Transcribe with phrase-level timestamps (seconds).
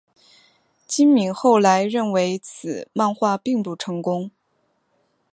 [0.87, 4.31] 今敏后来认为此漫画并不成功。